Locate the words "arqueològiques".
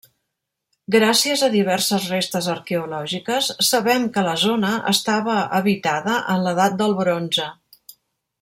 2.55-3.51